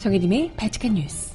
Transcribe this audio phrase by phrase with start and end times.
[0.00, 1.34] 정혜림의 바칙한 뉴스.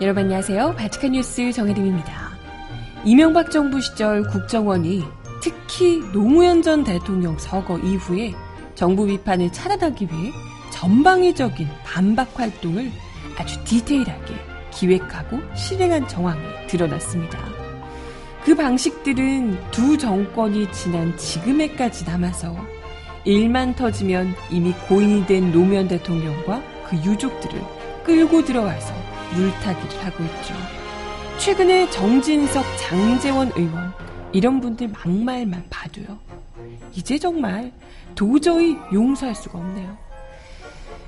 [0.00, 0.74] 여러분 안녕하세요.
[0.74, 2.30] 바칙한 뉴스 정혜림입니다.
[3.04, 5.04] 이명박 정부 시절 국정원이
[5.40, 8.34] 특히 노무현 전 대통령 서거 이후에
[8.74, 10.32] 정부 비판을 차단하기 위해
[10.72, 12.90] 전방위적인 반박 활동을
[13.38, 14.34] 아주 디테일하게
[14.72, 17.38] 기획하고 실행한 정황이 드러났습니다.
[18.44, 22.56] 그 방식들은 두 정권이 지난 지금에까지 남아서
[23.24, 27.60] 일만 터지면 이미 고인이 된 노무현 대통령과 그 유족들을
[28.04, 28.94] 끌고 들어와서
[29.34, 30.54] 물타기를 하고 있죠.
[31.38, 33.92] 최근에 정진석, 장재원 의원
[34.32, 36.18] 이런 분들 막말만 봐도요.
[36.94, 37.70] 이제 정말
[38.14, 40.07] 도저히 용서할 수가 없네요.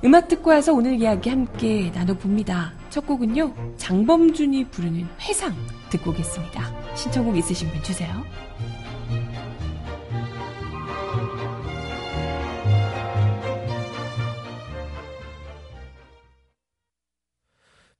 [0.02, 2.72] 음악 듣고 와서 오늘 이야기 함께 나눠봅니다.
[2.88, 5.54] 첫 곡은요, 장범준이 부르는 회상
[5.90, 6.96] 듣고 오겠습니다.
[6.96, 8.24] 신청곡 있으신 분 주세요.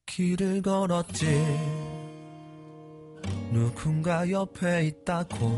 [0.06, 1.26] 길을 걸었지
[3.52, 5.50] 누군가 옆에 있다고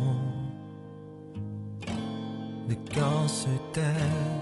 [2.69, 4.42] 느꼈을 때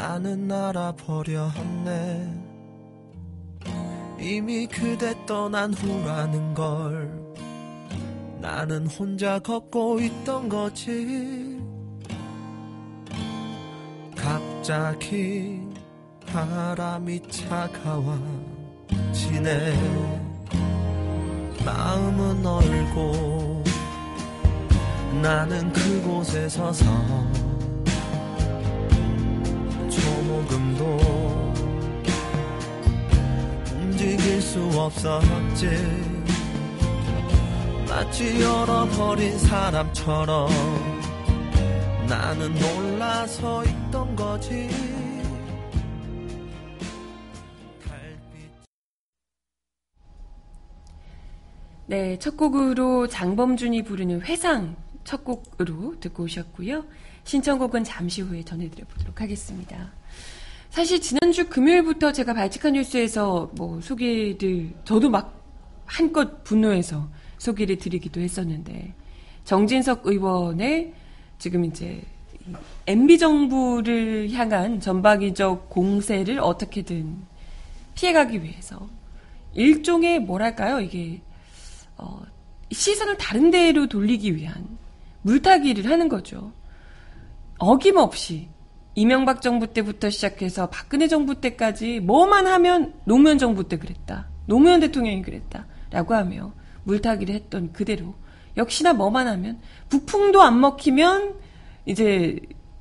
[0.00, 2.34] 나는 알아버렸네.
[4.18, 7.12] 이미 그대 떠난 후라는 걸
[8.40, 11.60] 나는 혼자 걷고 있던 거지.
[14.16, 15.60] 갑자기
[16.32, 18.70] 바람이 차가워지네.
[21.62, 23.64] 마음은 얼고
[25.20, 27.49] 나는 그곳에 서 서
[30.80, 31.52] 조금도
[33.74, 35.68] 움직일 수 없었지
[37.86, 40.48] 마치 열어버린 사람처럼
[42.08, 44.68] 나는 놀라서 있던 거지
[51.86, 56.84] 네, 첫 곡으로 장범준이 부르는 회상 첫 곡으로 듣고 오셨고요.
[57.24, 59.90] 신청곡은 잠시 후에 전해드려 보도록 하겠습니다.
[60.70, 65.36] 사실 지난주 금요일부터 제가 발칙한 뉴스에서 뭐 소개를 저도 막
[65.84, 67.08] 한껏 분노해서
[67.38, 68.94] 소개를 드리기도 했었는데
[69.44, 70.94] 정진석 의원의
[71.38, 72.00] 지금 이제
[72.86, 77.16] MB 정부를 향한 전방위적 공세를 어떻게든
[77.94, 78.88] 피해가기 위해서
[79.54, 81.20] 일종의 뭐랄까요 이게
[81.96, 82.22] 어,
[82.70, 84.78] 시선을 다른 데로 돌리기 위한
[85.22, 86.52] 물타기를 하는 거죠.
[87.58, 88.48] 어김없이
[89.00, 94.28] 이명박 정부 때부터 시작해서 박근혜 정부 때까지 뭐만 하면 노무현 정부 때 그랬다.
[94.44, 95.66] 노무현 대통령이 그랬다.
[95.90, 96.52] 라고 하며
[96.84, 98.14] 물타기를 했던 그대로
[98.58, 101.34] 역시나 뭐만 하면 북풍도 안 먹히면
[101.86, 102.38] 이제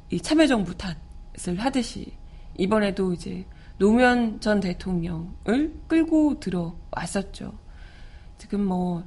[0.09, 2.12] 이 참여정부 탓을 하듯이
[2.57, 3.46] 이번에도 이제
[3.78, 7.53] 노무현 전 대통령을 끌고 들어왔었죠.
[8.38, 9.06] 지금 뭐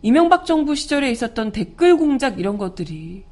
[0.00, 3.26] 이명박 정부 시절에 있었던 댓글 공작 이런 것들이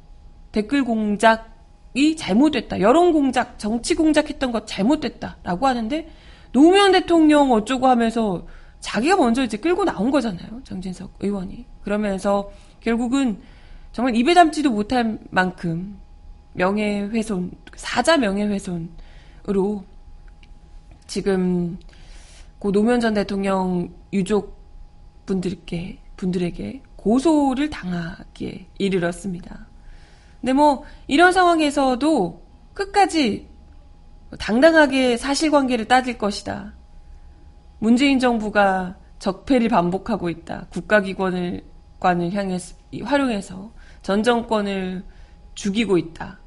[0.51, 1.50] 댓글 공작
[1.93, 2.79] 이 잘못됐다.
[2.79, 6.09] 여론 공작, 정치 공작했던 것 잘못됐다라고 하는데
[6.51, 8.45] 노무현 대통령 어쩌고 하면서
[8.79, 10.61] 자기가 먼저 이제 끌고 나온 거잖아요.
[10.63, 11.65] 정진석 의원이.
[11.83, 13.39] 그러면서 결국은
[13.91, 15.99] 정말 입에 담지도 못할 만큼
[16.53, 19.83] 명예훼손, 사자 명예훼손으로
[21.07, 21.77] 지금
[22.59, 24.59] 고 노무현 전 대통령 유족
[25.25, 29.67] 분들께 분들에게 고소를 당하기에 이르렀습니다.
[30.41, 32.41] 근데 뭐 이런 상황에서도
[32.73, 33.47] 끝까지
[34.39, 36.73] 당당하게 사실관계를 따질 것이다.
[37.79, 40.67] 문재인 정부가 적폐를 반복하고 있다.
[40.71, 41.63] 국가기관을
[41.99, 43.71] 관을 향해서 활용해서
[44.01, 45.03] 전 정권을
[45.53, 46.39] 죽이고 있다.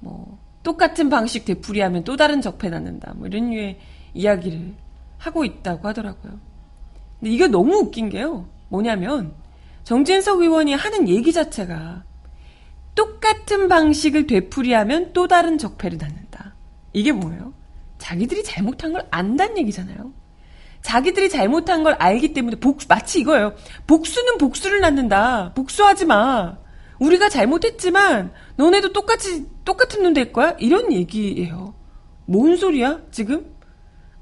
[0.00, 3.14] 뭐 똑같은 방식 되풀이하면 또 다른 적폐 낳는다.
[3.16, 3.78] 뭐 이런 류의
[4.12, 4.74] 이야기를
[5.16, 6.38] 하고 있다고 하더라고요.
[7.18, 8.46] 근데 이게 너무 웃긴 게요.
[8.68, 9.32] 뭐냐면
[9.84, 12.04] 정진석 의원이 하는 얘기 자체가
[12.94, 16.54] 똑같은 방식을 되풀이하면 또 다른 적폐를 낳는다.
[16.92, 17.52] 이게 뭐예요?
[17.98, 20.12] 자기들이 잘못한 걸 안다는 얘기잖아요.
[20.82, 23.54] 자기들이 잘못한 걸 알기 때문에 복 마치 이거예요.
[23.86, 25.52] 복수는 복수를 낳는다.
[25.54, 26.56] 복수하지 마.
[26.98, 30.56] 우리가 잘못했지만 너네도 똑같이 똑같은 눈될 거야?
[30.58, 31.74] 이런 얘기예요.
[32.26, 33.00] 뭔 소리야?
[33.10, 33.54] 지금?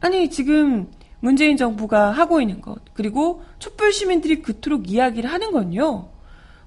[0.00, 0.90] 아니 지금
[1.20, 6.10] 문재인 정부가 하고 있는 것 그리고 촛불 시민들이 그토록 이야기를 하는 건요.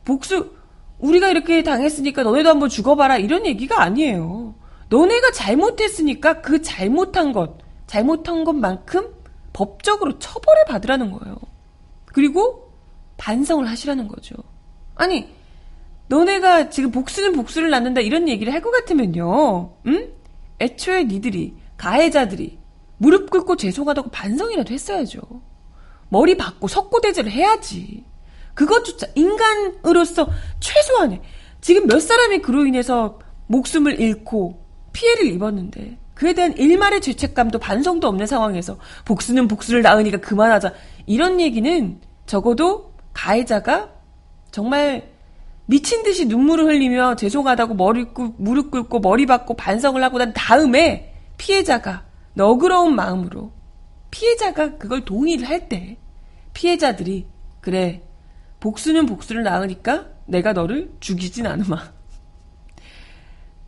[0.03, 0.53] 복수
[1.01, 4.55] 우리가 이렇게 당했으니까 너네도 한번 죽어봐라 이런 얘기가 아니에요.
[4.89, 7.57] 너네가 잘못했으니까 그 잘못한 것
[7.87, 9.13] 잘못한 것만큼
[9.53, 11.35] 법적으로 처벌을 받으라는 거예요.
[12.05, 12.71] 그리고
[13.17, 14.35] 반성을 하시라는 거죠.
[14.95, 15.27] 아니,
[16.07, 19.73] 너네가 지금 복수는 복수를 낳는다 이런 얘기를 할 것 같으면요.
[19.87, 20.13] 응?
[20.59, 22.59] 애초에 니들이 가해자들이
[22.97, 25.19] 무릎 꿇고 죄송하다고 반성이라도 했어야죠.
[26.09, 28.03] 머리 받고 석고대죄를 해야지.
[28.53, 30.27] 그것조차 인간으로서
[30.59, 31.21] 최소한의
[31.61, 34.59] 지금 몇 사람이 그로 인해서 목숨을 잃고
[34.93, 40.73] 피해를 입었는데 그에 대한 일말의 죄책감도 반성도 없는 상황에서 복수는 복수를 낳으니까 그만하자
[41.07, 43.89] 이런 얘기는 적어도 가해자가
[44.51, 45.09] 정말
[45.65, 51.13] 미친 듯이 눈물을 흘리며 죄송하다고 머리 꿇, 무릎 꿇고 머리 받고 반성을 하고 난 다음에
[51.37, 53.51] 피해자가 너그러운 마음으로
[54.11, 55.97] 피해자가 그걸 동의를 할 때
[56.53, 57.27] 피해자들이
[57.61, 58.03] 그래
[58.61, 61.91] 복수는 복수를 낳으니까 내가 너를 죽이진 않으마.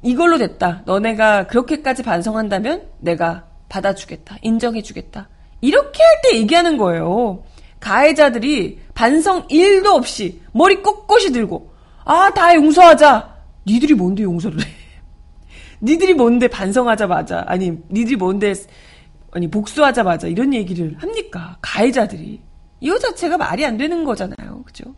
[0.01, 0.83] 이걸로 됐다.
[0.85, 4.37] 너네가 그렇게까지 반성한다면 내가 받아주겠다.
[4.41, 5.27] 인정해주겠다.
[5.61, 7.43] 이렇게 할 때 얘기하는 거예요.
[7.79, 11.73] 가해자들이 반성 1도 없이 머리 꼿꼿이 들고
[12.05, 13.33] 아, 다 용서하자.
[13.65, 14.65] 니들이 뭔데 용서를 해?
[15.81, 18.53] 니들이 뭔데 반성하자마자 아니 니들이 뭔데
[19.31, 21.57] 아니 복수하자마자 이런 얘기를 합니까?
[21.61, 22.41] 가해자들이
[22.83, 24.93] 이거 자체가 말이 안 되는 거잖아요, 그죠?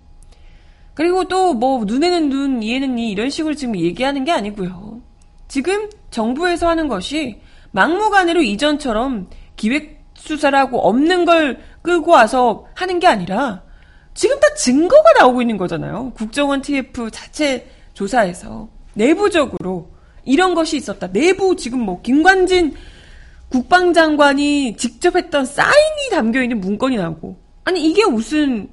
[0.96, 5.02] 그리고 또 뭐 눈에는 눈, 이에는 이 이런 식으로 지금 얘기하는 게 아니고요.
[5.48, 7.40] 지금 정부에서 하는 것이
[7.72, 13.62] 막무가내로 이전처럼 기획 수사라고 없는 걸 끌고 와서 하는 게 아니라
[14.16, 16.14] 지금 다 증거가 나오고 있는 거잖아요.
[16.16, 19.92] 국정원 TF 자체 조사에서 내부적으로
[20.24, 21.12] 이런 것이 있었다.
[21.12, 22.74] 내부 지금 뭐 김관진
[23.50, 28.70] 국방장관이 직접 했던 사인이 담겨 있는 문건이 나오고 아니 이게 무슨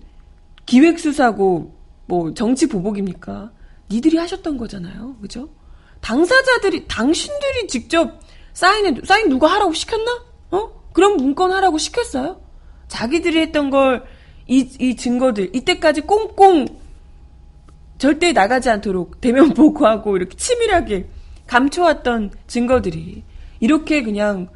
[0.67, 1.75] 기획수사고
[2.07, 3.51] 뭐 정치 보복입니까?
[3.91, 5.17] 니들이 하셨던 거잖아요.
[5.21, 5.49] 그죠?
[6.01, 8.21] 당사자들이 당신들이 직접
[8.53, 10.25] 사인해 사인 누가 하라고 시켰나?
[10.51, 10.71] 어?
[10.93, 12.41] 그런 문건 하라고 시켰어요?
[12.89, 14.05] 자기들이 했던 걸
[14.47, 16.67] 이, 이 증거들 이때까지 꽁꽁
[17.97, 21.09] 절대 나가지 않도록 대면 보고하고 이렇게 치밀하게
[21.47, 23.23] 감춰왔던 증거들이
[23.61, 24.49] 이렇게 그냥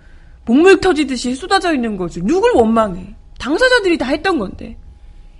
[0.45, 2.21] 복물 터지듯이 쏟아져 있는 거죠.
[2.23, 3.15] 누굴 원망해?
[3.39, 4.77] 당사자들이 다 했던 건데.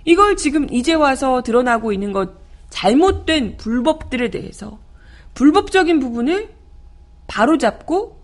[0.05, 2.31] 이걸 지금 이제 와서 드러나고 있는 것
[2.69, 4.79] 잘못된 불법들에 대해서
[5.33, 6.53] 불법적인 부분을
[7.27, 8.17] 바로잡고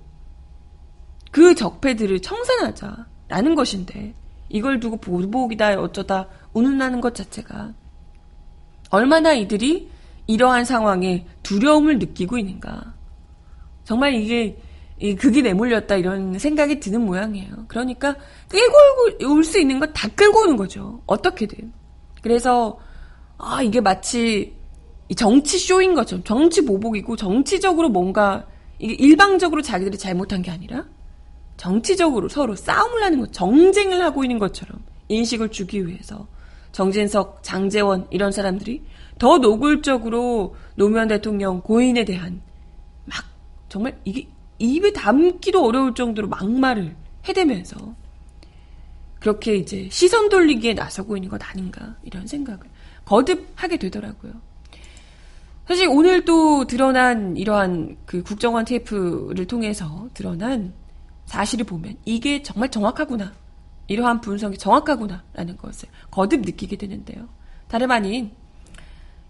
[1.32, 4.14] 그 적폐들을 청산하자라는 것인데
[4.50, 7.74] 이걸 두고 보복이다 어쩌다 운운하는 것 자체가
[8.90, 9.90] 얼마나 이들이
[10.28, 12.94] 이러한 상황에 두려움을 느끼고 있는가.
[13.84, 14.58] 정말 이게
[15.20, 17.66] 극이 내몰렸다 이런 생각이 드는 모양이에요.
[17.68, 18.16] 그러니까
[18.50, 21.02] 끌고 올 수 있는 거 다 끌고 오는 거죠.
[21.06, 21.74] 어떻게든.
[22.22, 22.80] 그래서
[23.38, 24.56] 아 이게 마치
[25.18, 28.48] 정치 쇼인 것처럼 정치 보복이고 정치적으로 뭔가
[28.80, 30.86] 이게 일방적으로 자기들이 잘못한 게 아니라
[31.58, 36.28] 정치적으로 서로 싸움을 하는 것, 정쟁을 하고 있는 것처럼 인식을 주기 위해서
[36.72, 38.84] 정진석, 장재원 이런 사람들이
[39.20, 42.42] 더 노골적으로 노무현 대통령 고인에 대한
[43.06, 43.24] 막
[43.70, 44.28] 정말 이게
[44.60, 46.96] 입에 담기도 어려울 정도로 막말을
[47.28, 47.96] 해대면서
[49.20, 52.60] 그렇게 이제 시선 돌리기에 나서고 있는 것 아닌가 이런 생각을
[53.06, 54.34] 거듭 하게 되더라고요.
[55.68, 60.74] 사실 오늘 또 드러난 이러한 그 국정원 테이프를 통해서 드러난
[61.26, 63.32] 사실을 보면 이게 정말 정확하구나.
[63.88, 67.28] 이러한 분석이 정확하구나라는 것을 거듭 느끼게 되는데요.
[67.68, 68.32] 다름 아닌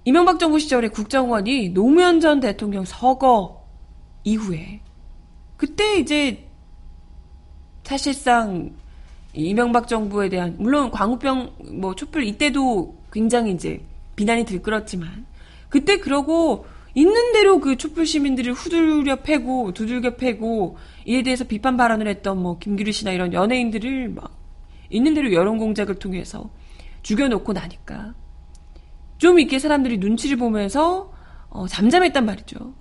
[0.06, 3.64] 이명박 정부 시절에 국정원이 노무현 전 대통령 서거
[4.24, 4.82] 이후에
[5.58, 6.48] 그때 이제
[7.84, 8.72] 사실상
[9.34, 13.82] 이명박 정부에 대한 물론 광우병 뭐 촛불 이때도 굉장히 이제
[14.16, 15.26] 비난이 들끓었지만
[15.70, 22.08] 그때 그러고 있는 대로 그 촛불 시민들을 후들려 패고 두들겨 패고 이에 대해서 비판 발언을
[22.08, 24.38] 했던 뭐 김규리 씨나 이런 연예인들을 막
[24.90, 26.50] 있는 대로 여론 공작을 통해서
[27.02, 28.14] 죽여놓고 나니까
[29.18, 31.12] 좀 이렇게 사람들이 눈치를 보면서
[31.50, 32.74] 어, 잠잠했단 말이죠.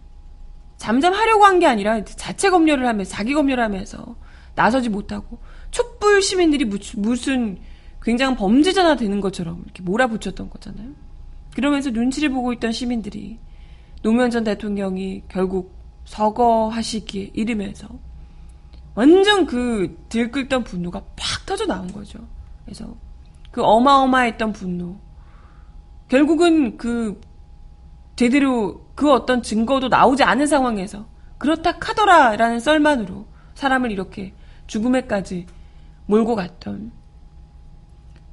[0.82, 4.16] 잠잠하려고 한 게 아니라 자체 검열을 하면서 자기 검열을 하면서
[4.56, 5.38] 나서지 못하고
[5.70, 7.58] 촛불 시민들이 무슨
[8.02, 10.90] 굉장한 범죄자나 되는 것처럼 이렇게 몰아붙였던 거잖아요.
[11.54, 13.38] 그러면서 눈치를 보고 있던 시민들이
[14.02, 15.72] 노무현 전 대통령이 결국
[16.06, 17.86] 서거하시기에 이르면서
[18.96, 22.18] 완전 그 들끓던 분노가 팍 터져 나온 거죠.
[22.64, 22.92] 그래서
[23.52, 24.96] 그 어마어마했던 분노.
[26.08, 27.20] 결국은 그
[28.16, 31.06] 제대로 그 어떤 증거도 나오지 않은 상황에서
[31.38, 34.34] 그렇다 카더라라는 썰만으로 사람을 이렇게
[34.66, 35.46] 죽음에까지
[36.06, 36.92] 몰고 갔던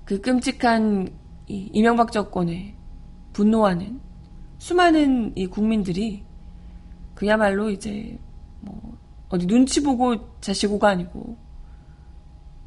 [0.05, 1.09] 그 끔찍한
[1.47, 2.75] 이 이명박 정권에
[3.33, 3.99] 분노하는
[4.57, 6.23] 수많은 이 국민들이
[7.15, 8.17] 그야말로 이제
[8.61, 8.97] 뭐
[9.29, 11.37] 어디 눈치 보고 자시고가 아니고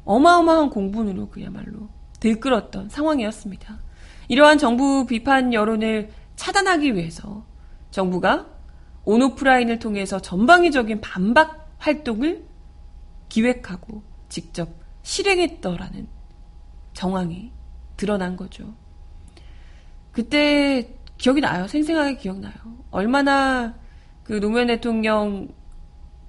[0.05, 3.79] 어마어마한 공분으로 그야말로 들끓었던 상황이었습니다.
[4.27, 7.45] 이러한 정부 비판 여론을 차단하기 위해서
[7.93, 8.47] 정부가
[9.05, 12.43] 온오프라인을 통해서 전방위적인 반박 활동을
[13.29, 14.69] 기획하고 직접
[15.03, 16.07] 실행했더라는
[16.93, 17.51] 정황이
[17.95, 18.73] 드러난 거죠.
[20.11, 21.67] 그때 기억이 나요.
[21.67, 22.53] 생생하게 기억나요.
[22.89, 23.75] 얼마나
[24.23, 25.49] 그 노무현 대통령을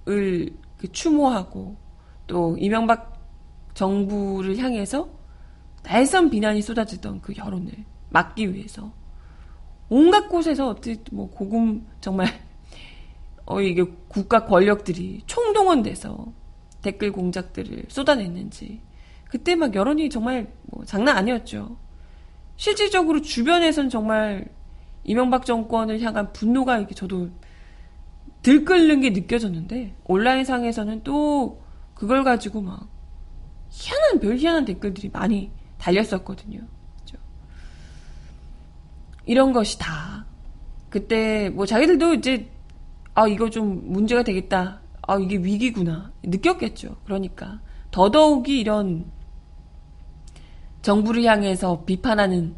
[0.05, 1.77] 그 추모하고
[2.27, 3.23] 또 이명박
[3.73, 5.09] 정부를 향해서
[5.83, 7.73] 날선 비난이 쏟아지던 그 여론을
[8.11, 8.93] 막기 위해서
[9.89, 12.27] 온갖 곳에서 어떻게 뭐 고금 정말
[13.47, 16.33] 어 이게 국가 권력들이 총동원돼서
[16.83, 18.81] 댓글 공작들을 쏟아냈는지
[19.29, 21.77] 그때 막 여론이 정말 뭐 장난 아니었죠.
[22.57, 24.47] 실질적으로 주변에선 정말
[25.03, 27.31] 이명박 정권을 향한 분노가 이렇게 저도
[28.43, 31.63] 들끓는 게 느껴졌는데 온라인상에서는 또
[31.95, 32.89] 그걸 가지고 막
[33.71, 36.61] 희한한 별 희한한 댓글들이 많이 달렸었거든요.
[39.27, 40.27] 이런 것이 다
[40.91, 42.51] 그때 뭐 자기들도 이제
[43.15, 44.81] 아 이거 좀 문제가 되겠다.
[45.03, 46.97] 아 이게 위기구나 느꼈겠죠.
[47.05, 49.11] 그러니까 더더욱이 이런
[50.83, 52.55] 정부를 향해서 비판하는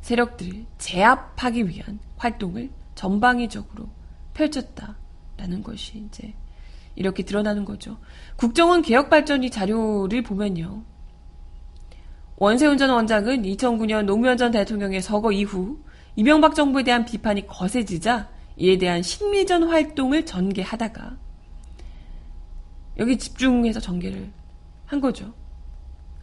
[0.00, 3.88] 세력들을 제압하기 위한 활동을 전방위적으로
[4.34, 6.34] 펼쳤다라는 것이 이제
[6.96, 7.98] 이렇게 드러나는 거죠.
[8.36, 10.82] 국정원 개혁발전이 자료를 보면요.
[12.36, 15.78] 원세훈 전 원장은 2009년 노무현 전 대통령의 서거 이후
[16.18, 21.16] 이명박 정부에 대한 비판이 거세지자 이에 대한 심리전 활동을 전개하다가
[22.98, 24.28] 여기 집중해서 전개를
[24.84, 25.32] 한 거죠.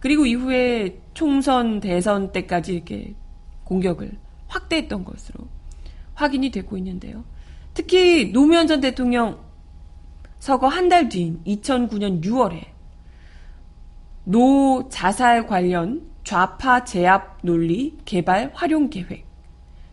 [0.01, 3.15] 그리고 이후에 총선, 대선 때까지 이렇게
[3.63, 4.11] 공격을
[4.47, 5.47] 확대했던 것으로
[6.13, 7.23] 확인이 되고 있는데요.
[7.73, 9.39] 특히 노무현 전 대통령
[10.39, 12.65] 서거 한 달 뒤인 2009년 6월에
[14.25, 19.24] 노 자살 관련 좌파 제압 논리 개발 활용 계획,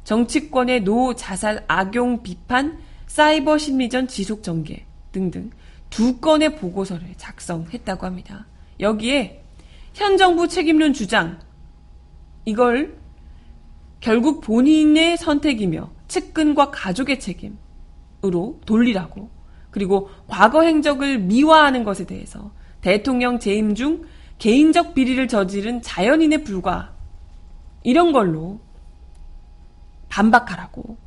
[0.04, 5.50] 정치권의 노 자살 악용 비판 사이버 심리전 지속 전개 등등
[5.90, 8.47] 두 건의 보고서를 작성했다고 합니다.
[8.80, 9.44] 여기에
[9.92, 11.38] 현 정부 책임론 주장
[12.44, 12.97] 이걸
[14.00, 19.30] 결국 본인의 선택이며 측근과 가족의 책임으로 돌리라고
[19.71, 24.04] 그리고 과거 행적을 미화하는 것에 대해서 대통령 재임 중
[24.38, 26.94] 개인적 비리를 저지른 자연인에 불과
[27.85, 28.61] 이런 걸로
[30.12, 30.99] 반박하라고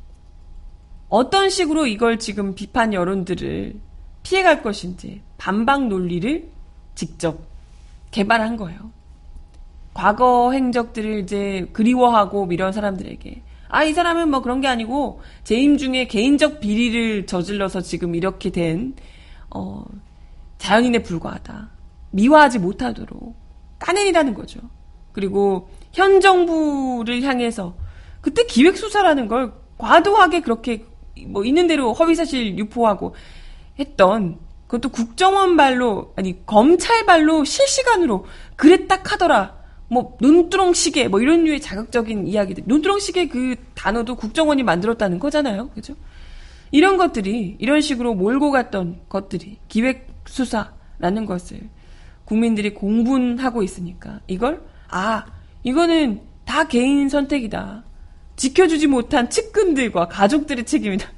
[1.08, 3.76] 어떤 식으로 이걸 지금 비판 여론들을
[4.24, 6.48] 피해갈 것인지 반박 논리를
[6.96, 7.38] 직접
[8.10, 8.90] 개발한 거예요.
[9.94, 16.06] 과거 행적들을 이제 그리워하고 이런 사람들에게 아, 이 사람은 뭐 그런 게 아니고 재임 중에
[16.06, 18.94] 개인적 비리를 저질러서 지금 이렇게 된,
[19.50, 19.84] 어,
[20.58, 21.70] 자연인에 불과하다.
[22.12, 23.34] 미화하지 못하도록
[23.80, 24.60] 까낸이라는 거죠.
[25.12, 27.74] 그리고 현 정부를 향해서
[28.26, 30.84] 그때 기획수사라는 걸 과도하게 그렇게
[31.28, 33.14] 뭐 있는 대로 허위사실 유포하고
[33.78, 39.54] 했던 그것도 국정원 발로 아니 검찰 발로 실시간으로 그랬딱 하더라.
[39.88, 42.64] 뭐 눈두렁 시계 뭐 이런 류의 자극적인 이야기들.
[42.66, 45.68] 눈두렁 시계 그 단어도 국정원이 만들었다는 거잖아요.
[45.68, 45.94] 그죠?
[46.72, 51.60] 이런 것들이 이런 식으로 몰고 갔던 것들이 기획 수사라는 것을
[52.24, 55.26] 국민들이 공분하고 있으니까 이걸 아
[55.62, 57.85] 이거는 다 개인 선택이다.
[58.36, 61.10] 지켜주지 못한 측근들과 가족들의 책임이다.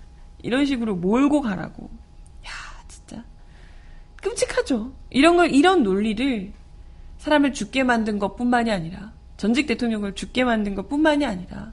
[0.43, 1.91] 이런 식으로 몰고 가라고.
[2.47, 2.51] 야,
[2.87, 3.25] 진짜.
[4.23, 4.93] 끔찍하죠.
[5.11, 6.53] 이런 걸, 이런 논리를
[7.19, 11.73] 사람을 죽게 만든 것 뿐만이 아니라, 전직 대통령을 죽게 만든 것 뿐만이 아니라,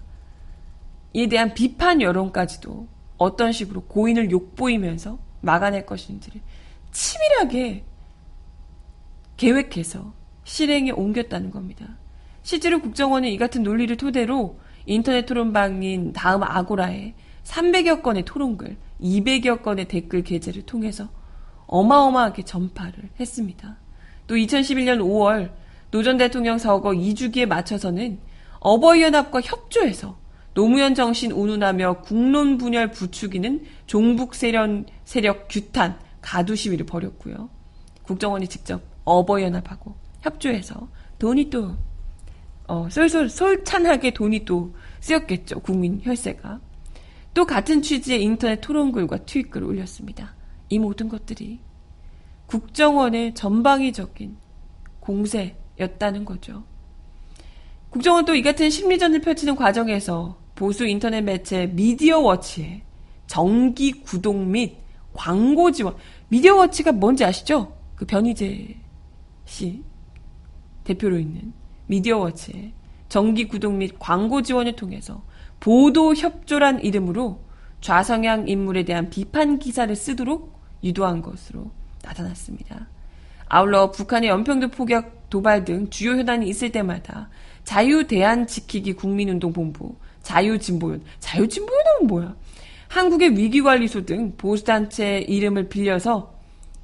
[1.13, 2.87] 이에 대한 비판 여론까지도
[3.17, 6.41] 어떤 식으로 고인을 욕보이면서 막아낼 것인지를
[6.91, 7.83] 치밀하게
[9.37, 11.97] 계획해서 실행에 옮겼다는 겁니다.
[12.43, 17.13] 실제로 국정원은 이 같은 논리를 토대로 인터넷 토론방인 다음 아고라에
[17.43, 21.09] 300여 건의 토론글, 200여 건의 댓글 게재를 통해서
[21.67, 23.77] 어마어마하게 전파를 했습니다.
[24.27, 25.51] 또 2011년 5월
[25.91, 28.19] 노전 대통령 서거 2주기에 맞춰서는
[28.59, 30.17] 어버이연합과 협조해서
[30.53, 37.49] 노무현 정신 운운하며 국론 분열 부추기는 종북 세력, 세력 규탄 가두 시위를 벌였고요.
[38.03, 40.87] 국정원이 직접 어버이연합하고 협조해서
[41.19, 41.75] 돈이 또
[42.67, 45.59] 어, 쏠쏠 솔찬하게 돈이 또 쓰였겠죠.
[45.59, 46.59] 국민 혈세가.
[47.33, 50.35] 또 같은 취지의 인터넷 토론글과 트윗글을 올렸습니다.
[50.69, 51.59] 이 모든 것들이
[52.47, 54.37] 국정원의 전방위 적인
[54.99, 56.63] 공세였다는 거죠.
[57.89, 62.83] 국정원 또 이 같은 심리전을 펼치는 과정에서 보수 인터넷 매체 미디어 워치에
[63.27, 64.77] 정기 구독 및
[65.13, 65.95] 광고 지원.
[66.29, 67.75] 미디어 워치가 뭔지 아시죠?
[67.95, 68.75] 그 변희재
[69.45, 69.83] 씨
[70.83, 71.53] 대표로 있는
[71.87, 72.73] 미디어워치의
[73.09, 75.23] 정기 구독 및 광고 지원을 통해서
[75.59, 77.39] 보도 협조란 이름으로
[77.81, 81.71] 좌성향 인물에 대한 비판 기사를 쓰도록 유도한 것으로
[82.03, 82.87] 나타났습니다.
[83.47, 87.29] 아울러 북한의 연평도 포격, 도발 등 주요 현안이 있을 때마다
[87.63, 92.35] 자유대안 지키기 국민운동본부, 자유진보연, 자유진보연은 뭐야?
[92.87, 96.33] 한국의 위기관리소 등 보수단체 이름을 빌려서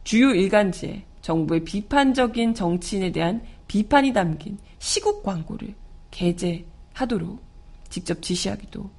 [0.04, 3.42] 주요 일간지에 정부의 비판적인 정치인에 대한
[3.72, 5.74] 비판이 담긴 시국 광고를
[6.12, 7.42] 게재하도록
[7.88, 8.90] 직접 지시하기도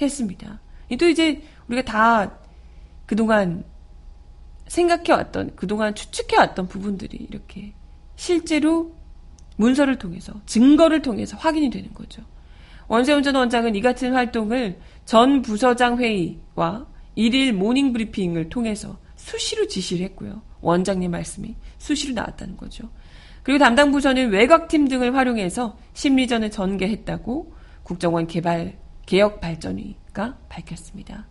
[0.00, 0.60] 했습니다.
[0.98, 2.38] 또 이제 우리가 다
[3.04, 3.64] 그동안
[4.66, 7.74] 생각해왔던, 그동안 추측해왔던 부분들이 이렇게
[8.16, 8.94] 실제로
[9.56, 12.22] 문서를 통해서, 증거를 통해서 확인이 되는 거죠.
[12.88, 20.02] 원세훈 전 원장은 이 같은 활동을 전 부서장 회의와 일일 morning 브리핑을 통해서 수시로 지시를
[20.06, 20.40] 했고요.
[20.62, 22.88] 원장님 말씀이 수시로 나왔다는 거죠.
[23.44, 27.52] 그리고 담당 부서는 외곽팀 등을 활용해서 심리전을 전개했다고
[27.84, 31.26] 국정원 개발 개혁 발전위가 밝혔습니다.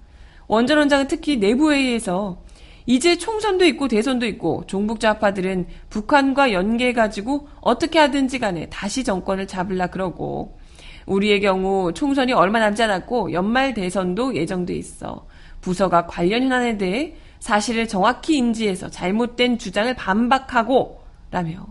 [0.47, 2.43] 원 전 원장은 특히 내부회의에서
[2.85, 9.47] 이제 총선도 있고 대선도 있고 종북 좌파들은 북한과 연계 가지고 어떻게 하든지 간에 다시 정권을
[9.47, 10.59] 잡을라 그러고
[11.07, 15.25] 우리의 경우 총선이 얼마 남지 않았고 연말 대선도 예정돼 있어
[15.61, 21.01] 부서가 관련 현안에 대해 사실을 정확히 인지해서 잘못된 주장을 반박하고
[21.31, 21.65] 라며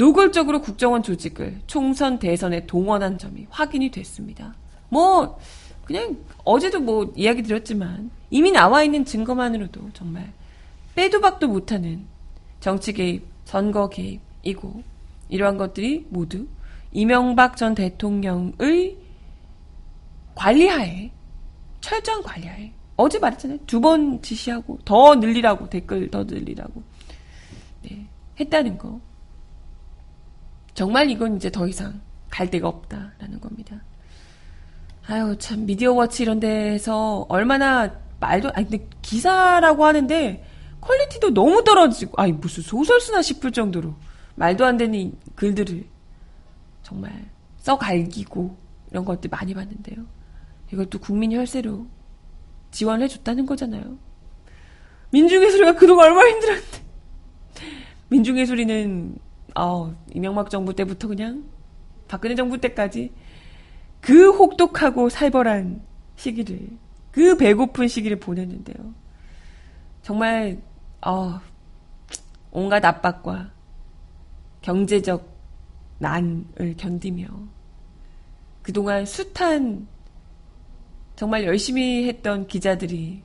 [0.00, 4.54] 노골적으로 국정원 조직을 총선 대선에 동원한 점이 확인이 됐습니다.
[4.88, 5.38] 뭐
[5.84, 10.32] 그냥 어제도 뭐 이야기 드렸지만 이미 나와 있는 증거만으로도 정말
[10.94, 12.06] 빼도 박도 못하는
[12.60, 14.82] 정치 개입, 선거 개입이고
[15.28, 16.46] 이러한 것들이 모두
[16.92, 18.96] 이명박 전 대통령의
[20.34, 21.10] 관리하에
[21.82, 23.58] 철저한 관리하에 어제 말했잖아요.
[23.66, 26.82] 두 번 지시하고 더 늘리라고 댓글 더 늘리라고
[27.82, 28.06] 네,
[28.38, 28.98] 했다는 거.
[30.80, 33.82] 정말 이건 이제 더 이상 갈 데가 없다라는 겁니다.
[35.06, 40.42] 아유 참 미디어워치 이런 데서 얼마나 말도 아니 근데 기사라고 하는데
[40.80, 43.94] 퀄리티도 너무 떨어지고 아니 무슨 소설 쓰나 싶을 정도로
[44.36, 45.86] 말도 안 되는 글들을
[46.82, 48.56] 정말 써갈기고
[48.90, 50.06] 이런 것들 많이 봤는데요.
[50.72, 51.86] 이걸 또 국민 혈세로
[52.70, 53.98] 지원해 줬다는 거잖아요.
[55.10, 56.78] 민중의 소리가 그동안 얼마나 힘들었는데.
[58.08, 59.18] 민중의 소리는
[59.60, 61.44] 어, 이명박 정부 때부터 그냥
[62.08, 63.12] 박근혜 정부 때까지
[64.00, 65.82] 그 혹독하고 살벌한
[66.16, 66.70] 시기를
[67.12, 68.94] 그 배고픈 시기를 보냈는데요.
[70.00, 70.62] 정말
[71.04, 71.38] 어,
[72.50, 73.50] 온갖 압박과
[74.62, 75.28] 경제적
[75.98, 77.26] 난을 견디며
[78.62, 79.86] 그동안 숱한
[81.16, 83.22] 정말 열심히 했던 기자들이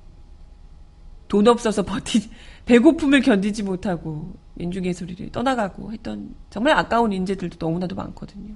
[1.29, 2.29] 돈 없어서 버티
[2.67, 8.55] 배고픔을 견디지 못하고 민중의 소리를 떠나가고 했던 정말 아까운 인재들도 너무나도 많거든요.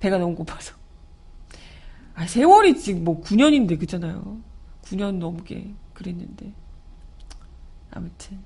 [0.00, 0.74] 배가 너무 고파서.
[2.14, 4.40] 아, 세월이 지금 뭐 9년인데 그잖아요.
[4.82, 6.52] 9년 넘게 그랬는데.
[7.90, 8.38] 아무튼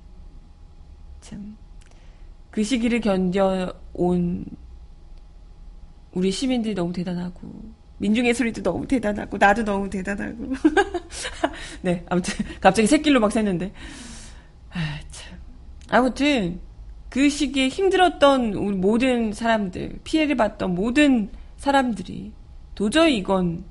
[1.21, 1.67] 참
[2.57, 4.43] 그 시기를 견뎌온
[6.11, 7.39] 우리 시민들이 너무 대단하고
[7.99, 10.53] 민중의 소리도 너무 대단하고 나도 너무 대단하고
[11.83, 13.71] 네 아무튼 갑자기 새길로 막 샜는데
[14.71, 15.06] 아, 참.
[15.89, 16.59] 아무튼
[17.09, 22.31] 그 시기에 힘들었던 우리 모든 사람들 피해를 봤던 모든 사람들이
[22.75, 23.63] 도저히 이건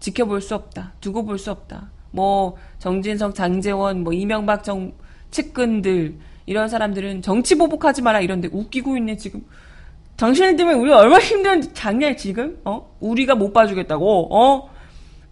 [0.00, 4.92] 지켜볼 수 없다 두고 볼 수 없다 뭐 정진석 장재원 뭐 이명박 정
[5.30, 9.44] 측근들 이런 사람들은 정치 보복하지 마라 이런데 웃기고 있네 지금
[10.16, 12.60] 당신들 때문에 우리 얼마나 힘든지 작냐 지금?
[12.64, 12.96] 어?
[12.98, 14.36] 우리가 못 봐주겠다고?
[14.36, 14.70] 어?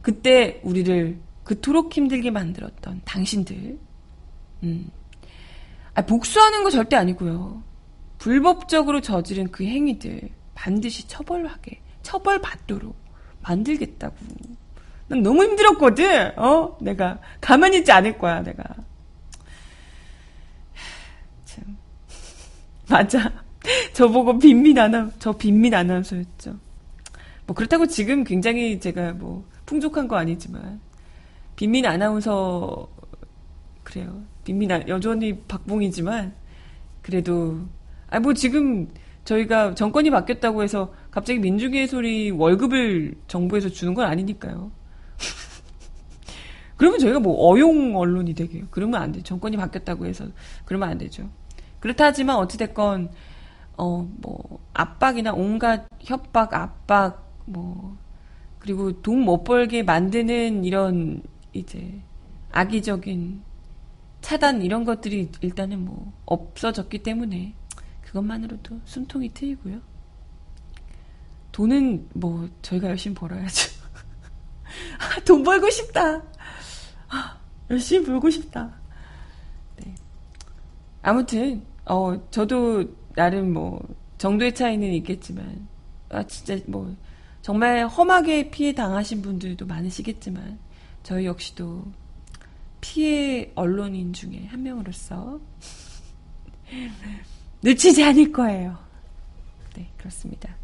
[0.01, 3.79] 그때 우리를 그토록 힘들게 만들었던 당신들.
[4.63, 4.91] 음.
[5.97, 7.63] 아, 복수하는 거 절대 아니고요.
[8.19, 12.95] 불법적으로 저지른 그 행위들 반드시 처벌하게, 처벌받도록
[13.43, 14.15] 만들겠다고.
[15.09, 16.39] 난 너무 힘들었거든.
[16.39, 16.77] 어?
[16.83, 18.63] 내가 가만히 있지 않을 거야, 내가.
[21.47, 21.79] 참.
[22.91, 23.33] 맞아.
[23.95, 26.59] 저보고 빈민 아나, 저 빈민 아나운서였죠.
[27.47, 30.79] 뭐 그렇다고 지금 굉장히 제가 뭐 풍족한 거 아니지만
[31.57, 32.87] 빈민 아나운서
[33.83, 34.23] 그래요.
[34.73, 36.35] 아, 여전히 박봉이지만
[37.03, 37.61] 그래도
[38.09, 38.89] 아 뭐 지금
[39.25, 44.71] 저희가 정권이 바뀌었다고 해서 갑자기 민주기의 소리 월급을 정부에서 주는 건 아니니까요.
[46.77, 48.65] 그러면 저희가 뭐 어용 언론이 되게요.
[48.71, 49.23] 그러면 안 돼.
[49.23, 50.27] 정권이 바뀌었다고 해서
[50.65, 51.29] 그러면 안 되죠.
[51.81, 53.11] 그렇다 하지만 어찌됐건
[53.79, 57.97] 어, 뭐, 압박이나 온갖 협박, 압박, 뭐,
[58.59, 62.01] 그리고 돈 못 벌게 만드는 이런, 이제,
[62.53, 63.43] 악의적인
[64.27, 67.55] 차단 이런 것들이 일단은 뭐, 없어졌기 때문에,
[68.03, 69.81] 그것만으로도 숨통이 트이고요.
[71.53, 73.71] 돈은 뭐 저희가 열심히 벌어야죠.
[75.25, 76.21] 돈 벌고 싶다.
[77.71, 78.75] 열심히 벌고 싶다.
[79.77, 79.95] 네.
[81.03, 82.85] 아무튼 어 저도
[83.15, 83.81] 나름 뭐
[84.19, 85.69] 정도의 차이는 있겠지만
[86.09, 86.97] 아 진짜 뭐
[87.43, 90.59] 정말 험하게 피해 당하신 분들도 많으시겠지만
[91.05, 91.85] 저희 역시도
[92.87, 95.41] 피해 언론인 중에 한 명으로서
[97.63, 98.79] 놓치지 않을 거예요.
[99.75, 100.55] 네, 그렇습니다.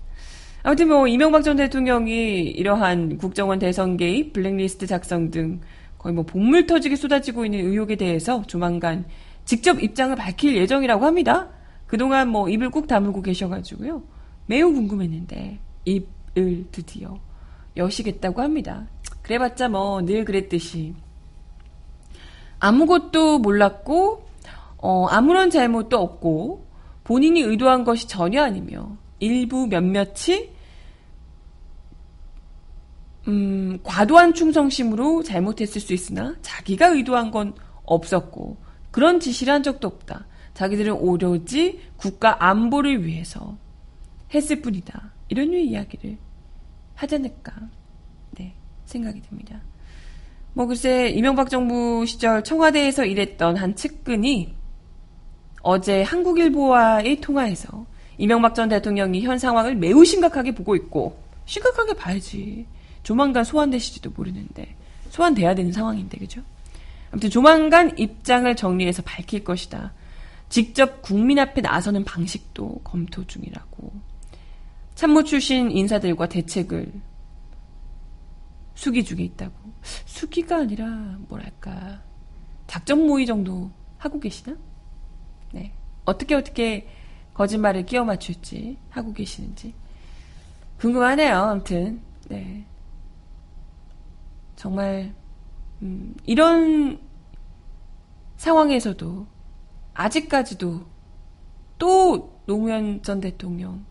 [0.63, 5.61] 아무튼 뭐 이명박 전 대통령이 이러한 국정원 대선 개입, 블랙리스트 작성 등
[5.99, 9.05] 거의 뭐 본물 터지게 쏟아지고 있는 의혹에 대해서 조만간
[9.45, 11.49] 직접 입장을 밝힐 예정이라고 합니다.
[11.89, 14.03] 그동안 뭐 입을 꾹 다물고 계셔가지고요.
[14.47, 17.19] 매우 궁금했는데 입을 드디어
[17.77, 18.87] 여시겠다고 합니다.
[19.23, 20.95] 그래봤자 뭐 늘 그랬듯이
[22.63, 24.25] 아무것도 몰랐고
[24.79, 26.65] 어, 아무런 잘못도 없고
[27.03, 30.51] 본인이 의도한 것이 전혀 아니며 일부 몇몇이
[33.27, 38.57] 음, 과도한 충성심으로 잘못했을 수 있으나 자기가 의도한 건 없었고
[38.93, 40.27] 그런 지시를 한 적도 없다.
[40.55, 43.57] 자기들은 오로지 국가 안보를 위해서
[44.33, 45.13] 했을 뿐이다.
[45.29, 46.17] 이런 류의 이야기를
[46.95, 47.55] 하지 않을까
[48.33, 49.61] 네, 생각이 듭니다.
[50.55, 54.55] 뭐 글쎄 이명박 정부 시절 청와대에서 일했던 한 측근이
[55.63, 57.87] 어제 한국일보와의 통화에서
[58.19, 62.67] 이명박 전 대통령이 현 상황을 매우 심각하게 보고 있고 심각하게 봐야지.
[63.03, 64.77] 조만간 소환되실지도 모르는데
[65.11, 66.41] 소환돼야 되는 상황인데 그죠?
[67.11, 69.93] 아무튼 조만간 입장을 정리해서 밝힐 것이다.
[70.49, 73.93] 직접 국민 앞에 나서는 방식도 검토 중이라고.
[74.95, 76.93] 참모 출신 인사들과 대책을
[78.75, 79.55] 수기 중에 있다고.
[79.83, 80.87] 수기가 아니라
[81.29, 82.03] 뭐랄까
[82.67, 84.57] 작전 모의 정도 하고 계시나?
[85.53, 85.73] 네.
[86.05, 86.89] 어떻게 어떻게
[87.35, 89.75] 거짓말을 끼워 맞출지 하고 계시는지
[90.79, 91.37] 궁금하네요.
[91.37, 92.65] 아무튼 네.
[94.57, 95.15] 정말
[95.83, 97.01] 음, 이런
[98.37, 99.27] 상황에서도
[99.95, 100.87] 아직까지도
[101.79, 103.85] 또 노무현 전 대통령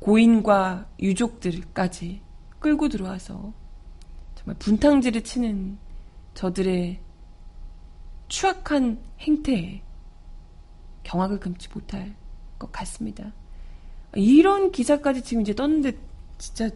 [0.00, 2.22] 고인과 유족들까지
[2.62, 3.52] 끌고 들어와서
[4.36, 5.78] 정말 분탕질을 치는
[6.34, 7.00] 저들의
[8.28, 9.82] 추악한 행태에
[11.02, 12.14] 경악을 금치 못할
[12.58, 13.32] 것 같습니다.
[14.14, 15.98] 이런 기사까지 지금 이제 떴는데
[16.38, 16.70] 진짜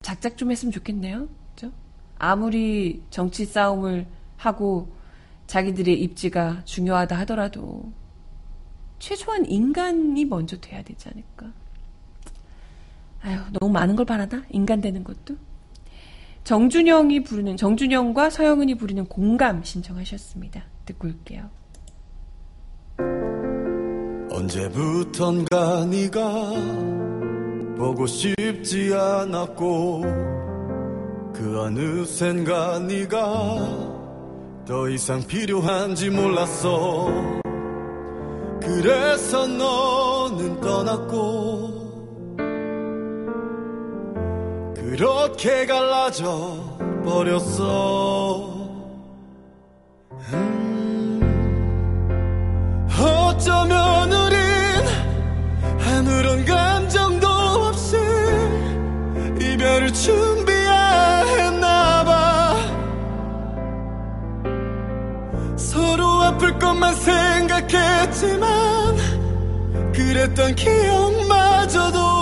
[0.00, 1.28] 작작 좀 했으면 좋겠네요.
[1.54, 1.72] 그죠?
[2.18, 4.06] 아무리 정치 싸움을
[4.38, 4.90] 하고
[5.46, 7.92] 자기들의 입지가 중요하다 하더라도
[8.98, 11.52] 최소한 인간이 먼저 돼야 되지 않을까.
[13.22, 14.44] 아유, 너무 많은 걸 바라나?
[14.50, 15.36] 인간 되는 것도?
[16.44, 20.62] 정준영이 부르는, 정준영과 서영은이 부르는 공감 신청하셨습니다.
[20.84, 21.50] 듣고 올게요.
[24.30, 26.20] 언제부턴가 네가
[27.76, 30.02] 보고 싶지 않았고
[31.34, 33.94] 그 어느샌가 네가
[34.66, 37.08] 더 이상 필요한지 몰랐어
[38.60, 41.75] 그래서 너는 떠났고
[44.96, 46.56] 그렇게 갈라져
[47.04, 48.46] 버렸어.
[50.32, 51.20] 음,
[52.98, 54.38] 어쩌면 우린
[55.86, 57.98] 아무런 감정도 없이
[59.38, 62.56] 이별을 준비해야 했나봐.
[65.58, 68.46] 서로 아플 것만 생각했지만
[69.92, 72.15] 그랬던 기억마저도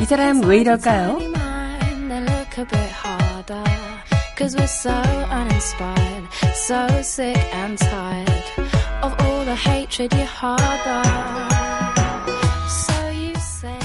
[0.00, 1.18] 이 사람 왜 이럴까요?
[4.36, 4.90] Cause we're so
[5.30, 8.44] uninspired, so sick and tired
[9.00, 11.04] of all the hatred you harbor.
[12.68, 13.78] So you say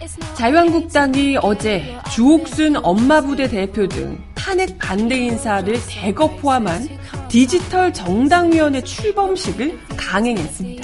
[0.00, 6.88] it's not 자유한국당이 어제 주옥순 엄마 부대 대표 등 탄핵 반대 인사를 대거 포함한
[7.28, 10.81] 디지털 정당위원회 출범식을 강행했습니다.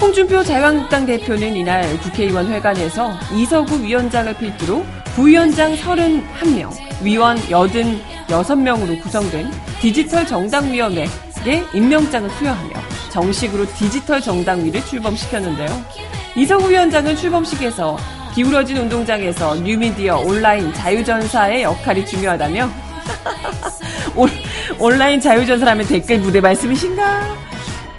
[0.00, 4.82] 홍준표 자유한국당 대표는 이날 국회의원 회관에서 이서구 위원장을 필두로
[5.14, 6.70] 부위원장 31명,
[7.02, 11.06] 위원 86명으로 구성된 디지털 정당위원회에
[11.74, 12.70] 임명장을 수여하며
[13.10, 15.68] 정식으로 디지털 정당위를 출범시켰는데요.
[16.34, 17.98] 이서구 위원장은 출범식에서
[18.34, 22.70] 기울어진 운동장에서 뉴미디어 온라인 자유전사의 역할이 중요하다며?
[24.78, 27.49] 온라인 자유전사라면 댓글 부대 말씀이신가?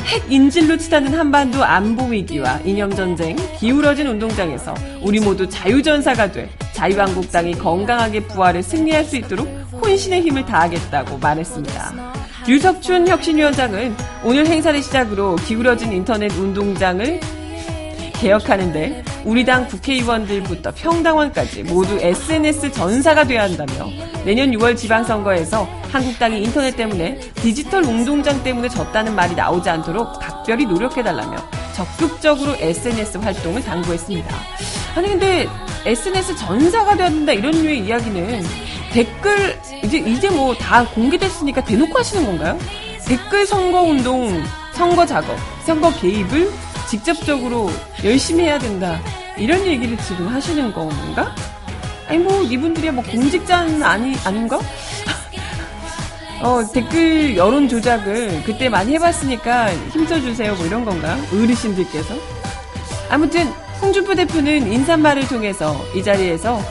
[0.05, 7.53] 핵 인질로 치닫는 한반도 안보 위기와 이념 전쟁, 기울어진 운동장에서 우리 모두 자유전사가 돼 자유한국당이
[7.53, 9.47] 건강하게 부활을 승리할 수 있도록
[9.81, 12.13] 혼신의 힘을 다하겠다고 말했습니다.
[12.47, 17.19] 유석춘 혁신위원장은 오늘 행사를 시작으로 기울어진 인터넷 운동장을
[18.13, 23.89] 개혁하는데 우리 당 국회의원들부터 평당원까지 모두 SNS 전사가 돼야 한다며
[24.25, 31.38] 내년 6월 지방선거에서 한국당이 인터넷 때문에 디지털 운동장 때문에 졌다는 말이 나오지 않도록 각별히 노력해달라며
[31.73, 34.36] 적극적으로 SNS 활동을 당부했습니다.
[34.95, 35.47] 아니 근데
[35.86, 38.43] SNS 전사가 된다 이런 류의 이야기는
[38.91, 42.57] 댓글 이제 이제 뭐 다 공개됐으니까 대놓고 하시는 건가요?
[43.07, 46.51] 댓글 선거 운동, 선거 작업, 선거 개입을
[46.91, 47.69] 직접적으로
[48.04, 48.99] 열심히 해야 된다.
[49.38, 51.34] 이런 얘기를 지금 하시는 건가?
[52.10, 54.60] 아니 뭐 이분들이 뭐 공직자는 아니 아닌가?
[56.43, 61.17] 어 댓글 여론 조작을 그때 많이 해봤으니까 힘써주세요 뭐 이런 건가?
[61.32, 62.13] 어르신들께서
[63.10, 63.47] 아무튼
[63.82, 66.62] 홍준표 대표는 인사말을 통해서 이 자리에서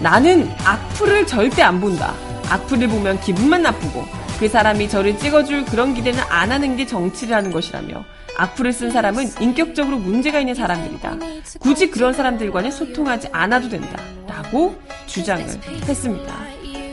[0.00, 2.14] 나는 악플을 절대 안 본다.
[2.48, 8.04] 악플을 보면 기분만 나쁘고 그 사람이 저를 찍어줄 그런 기대는 안 하는 게 정치라는 것이라며
[8.36, 11.16] 악플을 쓴 사람은 인격적으로 문제가 있는 사람들이다.
[11.60, 14.02] 굳이 그런 사람들과는 소통하지 않아도 된다.
[14.26, 14.74] 라고
[15.06, 15.46] 주장을
[15.86, 16.34] 했습니다.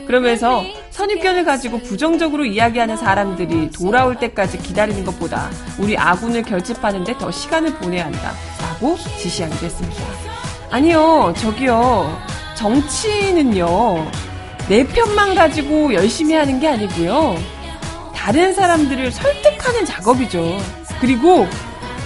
[0.06, 7.74] 그러면서 선입견을 가지고 부정적으로 이야기하는 사람들이 돌아올 때까지 기다리는 것보다 우리 아군을 결집하는데 더 시간을
[7.74, 8.30] 보내야 한다.
[8.62, 10.04] 라고 지시하기도 했습니다.
[10.70, 12.16] 아니요, 저기요.
[12.54, 14.08] 정치는요,
[14.70, 17.36] 내 편만 가지고 열심히 하는 게 아니고요.
[18.14, 20.58] 다른 사람들을 설득하는 작업이죠.
[21.00, 21.48] 그리고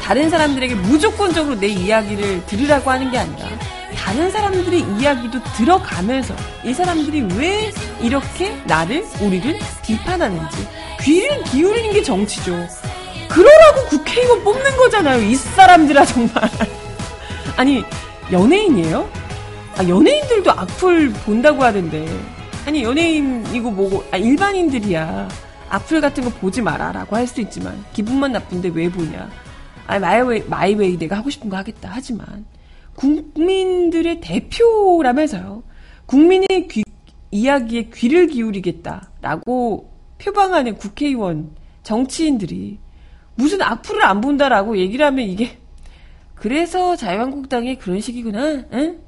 [0.03, 3.51] 다른 사람들에게 무조건적으로 내 이야기를 들으라고 하는 게 아니라
[3.95, 10.67] 다른 사람들의 이야기도 들어가면서 이 사람들이 왜 이렇게 나를, 우리를 비판하는지
[11.03, 12.67] 귀를 기울이는 게 정치죠.
[13.29, 15.23] 그러라고 국회의원 뽑는 거잖아요.
[15.23, 16.49] 이 사람들아, 정말.
[17.59, 17.85] 아니,
[18.33, 19.07] 연예인이에요?
[19.77, 22.07] 아, 연예인들도 악플 본다고 하던데.
[22.67, 25.29] 아니, 연예인이고 뭐고, 아, 일반인들이야.
[25.69, 29.29] 악플 같은 거 보지 마라라고 할 수도 있지만, 기분만 나쁜데 왜 보냐.
[29.87, 31.91] 아, my way, my way 내가 하고 싶은 거 하겠다.
[31.93, 32.47] 하지만,
[32.95, 35.63] 국민들의 대표라면서요.
[36.07, 36.85] 국민의 귀,
[37.31, 41.51] 이야기에 귀를 기울이겠다라고 표방하는 국회의원,
[41.83, 42.79] 정치인들이
[43.35, 45.59] 무슨 악플을 안 본다라고 얘기를 하면 이게
[46.35, 48.65] 그래서 자유한국당이 그런 식이구나.
[48.73, 49.01] 응?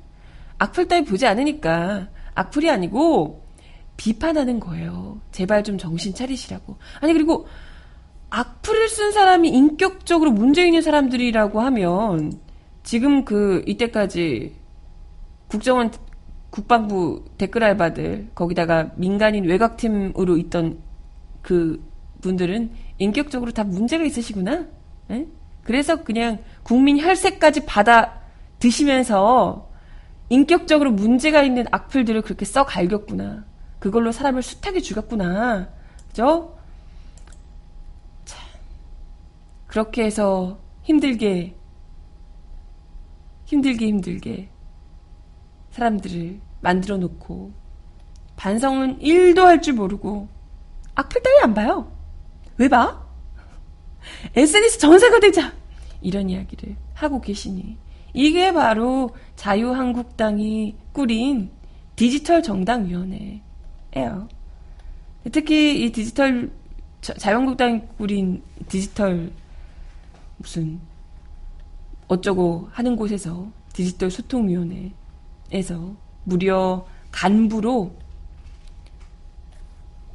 [0.59, 3.46] 악플 따위 보지 않으니까 악플이 아니고
[3.97, 5.21] 비판하는 거예요.
[5.33, 6.77] 제발 좀 정신 차리시라고.
[7.01, 7.47] 아니 그리고
[8.31, 12.33] 악플을 쓴 사람이 인격적으로 문제 있는 사람들이라고 하면
[12.83, 14.55] 지금 그 이때까지
[15.49, 15.91] 국정원
[16.51, 20.79] 국방부 댓글 알바들 거기다가 민간인 외곽팀으로 있던
[21.43, 21.83] 그
[22.21, 24.67] 분들은 인격적으로 다 문제가 있으시구나.
[25.11, 25.27] 에?
[25.63, 28.21] 그래서 그냥 국민 혈세까지 받아
[28.59, 29.69] 드시면서
[30.29, 33.45] 인격적으로 문제가 있는 악플들을 그렇게 써 갈겼구나.
[33.87, 35.69] 그걸로 사람을 숱하게 죽였구나.
[36.09, 36.59] 그죠?
[38.25, 38.45] 참.
[39.69, 41.57] 그렇게 해서 힘들게,
[43.45, 44.49] 힘들게 힘들게
[45.71, 47.53] 사람들을 만들어 놓고
[48.35, 50.27] 반성은 1도 할 줄 모르고
[50.97, 51.93] 악플 따위 안 봐요.
[52.57, 53.07] 왜 봐?
[54.35, 55.53] SNS 전사가 되자!
[56.01, 57.79] 이런 이야기를 하고 계시니
[58.15, 61.53] 이게 바로 자유한국당이 꾸린
[61.95, 63.46] 디지털 정당위원회
[63.97, 64.29] 예요.
[65.33, 66.51] 특히 이 디지털
[67.01, 69.33] 자유한국당이 꾸린 디지털
[70.37, 70.81] 무슨
[72.09, 77.93] 어쩌고 하는 곳에서 디지털 소통위원회에서 무려 간부로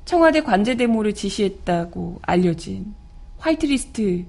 [0.06, 2.94] 청와대 관제대모를 지시했다고 알려진
[3.38, 4.26] 화이트리스트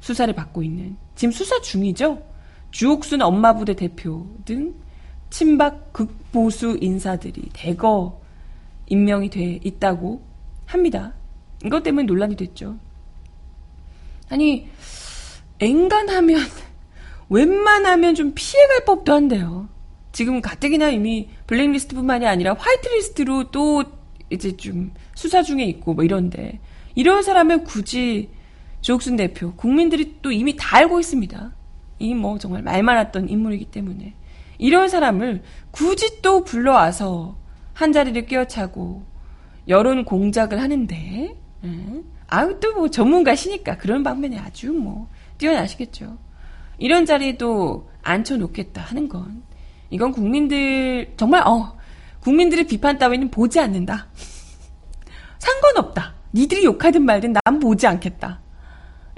[0.00, 2.22] 수사를 받고 있는 지금 수사 중이죠.
[2.70, 4.74] 주옥순 엄마부대 대표 등
[5.30, 8.23] 친박 극보수 인사들이 대거
[8.86, 10.22] 임명이 돼 있다고
[10.66, 11.14] 합니다.
[11.64, 12.78] 이것 때문에 논란이 됐죠.
[14.28, 14.68] 아니
[15.58, 16.40] 앵간하면
[17.28, 19.68] 웬만하면 좀 피해갈 법도 한데요.
[20.12, 23.84] 지금 가뜩이나 이미 블랙리스트뿐만이 아니라 화이트리스트로 또
[24.30, 26.60] 이제 좀 수사 중에 있고 뭐 이런데
[26.94, 28.30] 이런 사람을 굳이
[28.80, 31.52] 조옥순 대표 국민들이 또 이미 다 알고 있습니다.
[32.00, 34.14] 이 뭐 정말 말 많았던 인물이기 때문에
[34.58, 37.36] 이런 사람을 굳이 또 불러와서
[37.74, 39.04] 한 자리를 끼어차고
[39.68, 42.04] 여론 공작을 하는데 음?
[42.28, 45.08] 아유 또 뭐 전문가시니까 그런 방면에 아주 뭐
[45.38, 46.16] 뛰어나시겠죠.
[46.78, 49.42] 이런 자리에도 앉혀놓겠다 하는 건
[49.90, 51.76] 이건 국민들 정말 어
[52.20, 54.08] 국민들의 비판 따위는 보지 않는다.
[55.38, 56.14] 상관없다.
[56.32, 58.40] 니들이 욕하든 말든 난 보지 않겠다.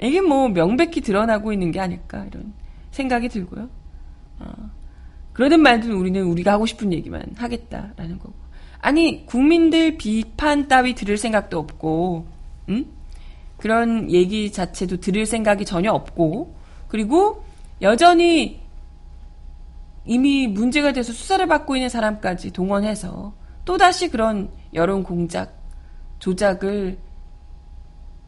[0.01, 2.53] 이게 뭐 명백히 드러나고 있는 게 아닐까 이런
[2.91, 3.69] 생각이 들고요.
[4.39, 4.51] 어,
[5.33, 8.46] 그러든 말든 우리는 우리가 하고 싶은 얘기만 하겠다라는 거고.
[8.79, 12.27] 아니 국민들 비판 따위 들을 생각도 없고,
[12.69, 12.85] 음?
[13.57, 16.55] 그런 얘기 자체도 들을 생각이 전혀 없고,
[16.87, 17.43] 그리고
[17.81, 18.61] 여전히
[20.05, 23.33] 이미 문제가 돼서 수사를 받고 있는 사람까지 동원해서
[23.65, 25.53] 또다시 그런 여론 공작,
[26.19, 26.97] 조작을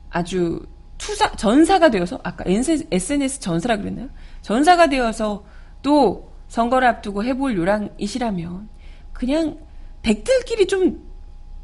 [0.09, 0.65] 아주
[0.97, 4.09] 투사, 전사가 되어서, 아까 SNS 전사라 그랬나요?
[4.41, 5.45] 전사가 되어서
[5.81, 8.67] 또 선거를 앞두고 해볼 요랑이시라면,
[9.13, 9.57] 그냥
[10.01, 11.07] 백들끼리 좀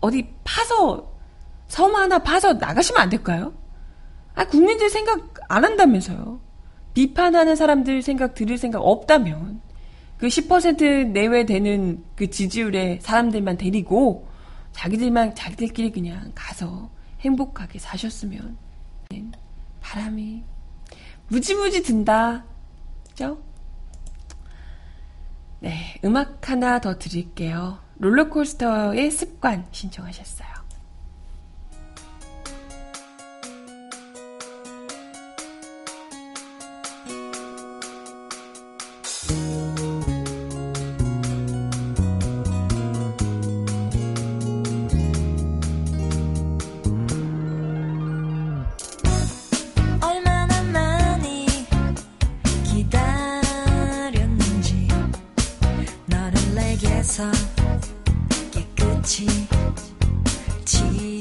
[0.01, 1.11] 어디 파서,
[1.67, 3.53] 섬 하나 파서 나가시면 안 될까요?
[4.35, 6.39] 아, 국민들 생각 안 한다면서요.
[6.93, 9.61] 비판하는 사람들 생각 들을 생각 없다면,
[10.17, 14.27] 그 10% 내외 되는 그 지지율의 사람들만 데리고
[14.71, 16.89] 자기들만 자기들끼리 그냥 가서
[17.21, 18.57] 행복하게 사셨으면
[19.81, 20.43] 바람이
[21.27, 22.45] 무지무지 든다.
[23.09, 23.41] 그죠?
[25.59, 27.79] 네, 음악 하나 더 드릴게요.
[27.99, 30.54] 롤러코스터의 습관 신청하셨어요.
[59.15, 59.25] 起
[60.65, 61.14] 起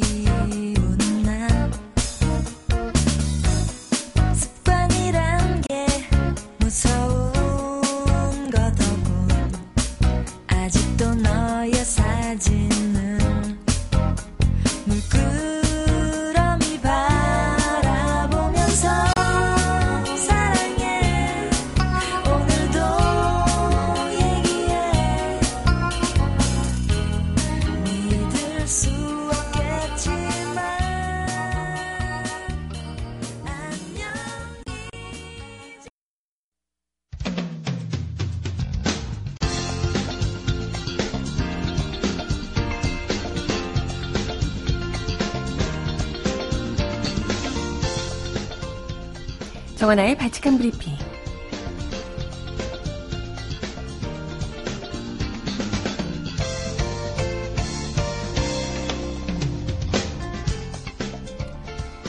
[49.94, 50.92] 정하나의 발칙한 브리핑.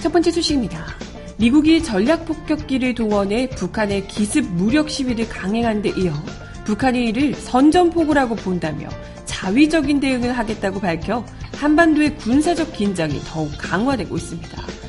[0.02, 0.86] 첫 번째 소식입니다.
[1.38, 6.14] 미국이 전략 폭격기를 동원해 북한의 기습 무력 시위를 강행한 데 이어
[6.66, 8.90] 북한이 이를 선전포고라고 본다며
[9.26, 11.24] 자위적인 대응을 하겠다고 밝혀
[11.58, 14.85] 한반도의 군사적 긴장이 더욱 강화되고 있습니다.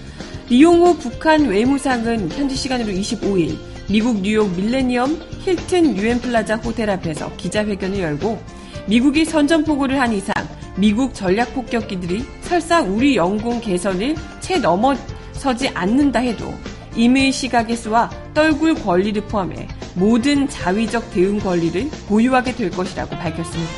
[0.49, 3.59] 리용호 북한 외무상은 현지 시간으로 25일
[3.91, 8.41] 미국 뉴욕 밀레니엄 힐튼 유엔 플라자 호텔 앞에서 기자회견을 열고
[8.87, 10.33] 미국이 선전포고를 한 이상
[10.77, 16.55] 미국 전략 폭격기들이 설사 우리 영공 계선을 채 넘어서지 않는다 해도
[16.95, 23.73] 임의 시각에 쏘아 떨굴 권리를 포함해 모든 자위적 대응 권리를 보유하게 될 것이라고 밝혔습니다.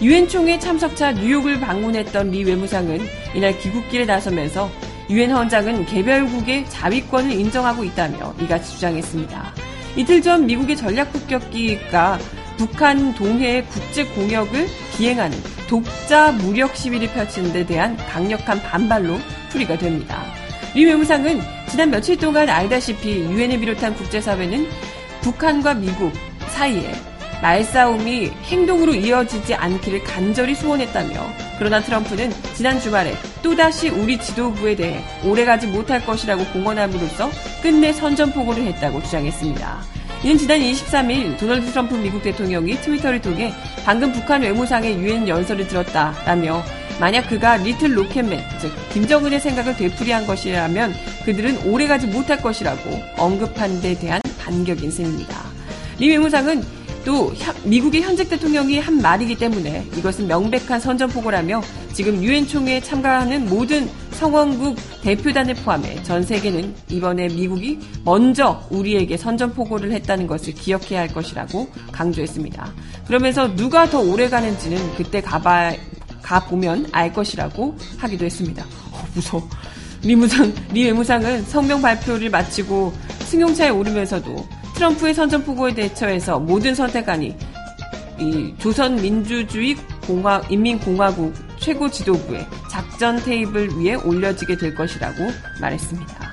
[0.00, 3.00] 유엔 총회 참석차 뉴욕을 방문했던 리 외무상은
[3.34, 4.70] 이날 귀국길에 나서면서
[5.10, 9.52] 유엔 헌장은 개별국의 자위권을 인정하고 있다며 이같이 주장했습니다.
[9.96, 12.18] 이틀 전 미국의 전략 폭격기가
[12.58, 14.66] 북한 동해의 국제 공역을
[14.96, 19.18] 비행하는 독자 무력 시위를 펼치는 데 대한 강력한 반발로
[19.50, 20.24] 풀이가 됩니다.
[20.74, 24.68] 리 외무상은 지난 며칠 동안 알다시피 유엔을 비롯한 국제사회는
[25.22, 26.12] 북한과 미국
[26.48, 26.92] 사이에
[27.42, 35.66] 말싸움이 행동으로 이어지지 않기를 간절히 소원했다며 그러나 트럼프는 지난 주말에 또다시 우리 지도부에 대해 오래가지
[35.66, 37.30] 못할 것이라고 공언함으로써
[37.62, 39.98] 끝내 선전포고를 했다고 주장했습니다.
[40.24, 43.52] 이는 지난 23일 도널드 트럼프 미국 대통령이 트위터를 통해
[43.84, 46.64] 방금 북한 외무상의 유엔 연설을 들었다라며
[46.98, 50.92] 만약 그가 little rocket man, 즉 김정은의 생각을 되풀이한 것이라면
[51.24, 55.36] 그들은 오래가지 못할 것이라고 언급한 데 대한 반격인 셈입니다.
[56.00, 56.64] 리 외무상은
[57.04, 57.32] 또
[57.64, 64.76] 미국의 현직 대통령이 한 말이기 때문에 이것은 명백한 선전포고라며 지금 유엔 총회에 참가하는 모든 성원국
[65.02, 72.72] 대표단을 포함해 전 세계는 이번에 미국이 먼저 우리에게 선전포고를 했다는 것을 기억해야 할 것이라고 강조했습니다.
[73.06, 75.72] 그러면서 누가 더 오래 가는지는 그때 가봐
[76.22, 78.64] 가보면 알 것이라고 하기도 했습니다.
[78.92, 79.48] 어, 무서워.
[80.02, 82.92] 리 무상, 리 외무상은 성명 발표를 마치고
[83.24, 84.46] 승용차에 오르면서도
[84.78, 87.36] 트럼프의 선전포고에 대처해서 모든 선택안이
[88.20, 89.76] 이 조선민주주의
[90.06, 95.16] 공화, 인민공화국 최고 지도부의 작전 테이블 위에 올려지게 될 것이라고
[95.60, 96.32] 말했습니다.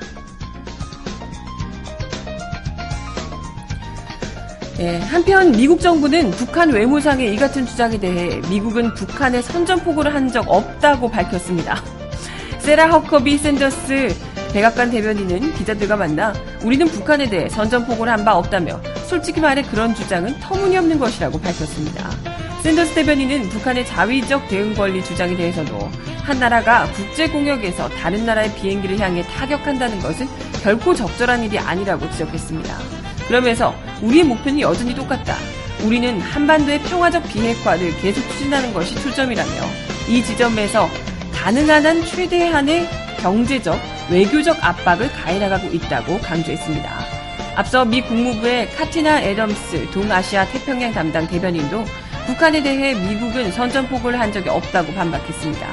[4.77, 10.45] 네, 한편 미국 정부는 북한 외무상의 이 같은 주장에 대해 미국은 북한에 선전포고를 한 적
[10.47, 11.81] 없다고 밝혔습니다.
[12.59, 14.09] 세라 허커비 샌더스
[14.55, 16.33] 백악관 대변인은 기자들과 만나
[16.63, 22.09] 우리는 북한에 대해 선전포고를 한 바 없다며 솔직히 말해 그런 주장은 터무니없는 것이라고 밝혔습니다.
[22.63, 25.91] 샌더스 대변인은 북한의 자위적 대응 권리 주장에 대해서도
[26.23, 30.25] 한 나라가 국제 공역에서 다른 나라의 비행기를 향해 타격한다는 것은
[30.63, 32.77] 결코 적절한 일이 아니라고 지적했습니다.
[33.27, 35.35] 그러면서 우리의 목표는 여전히 똑같다.
[35.83, 39.51] 우리는 한반도의 평화적 비핵화를 계속 추진하는 것이 초점이라며
[40.07, 40.89] 이 지점에서
[41.45, 42.87] 가능한 한 최대한의
[43.19, 43.79] 경제적,
[44.09, 46.91] 외교적 압박을 가해나가고 있다고 강조했습니다.
[47.55, 51.85] 앞서 미 국무부의 카티나 애덤스 동아시아 태평양 담당 대변인도
[52.25, 55.67] 북한에 대해 미국은 선전포고를 한 적이 없다고 반박했습니다.